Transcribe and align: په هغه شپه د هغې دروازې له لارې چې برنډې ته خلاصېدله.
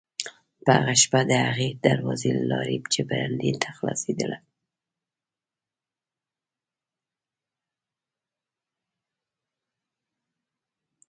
په 0.63 0.71
هغه 0.77 0.93
شپه 1.01 1.19
د 1.29 1.31
هغې 1.47 1.67
دروازې 1.85 2.31
له 2.37 2.43
لارې 2.51 2.77
چې 2.93 3.01
برنډې 3.09 3.51
ته 3.61 3.69
خلاصېدله. 3.77 4.37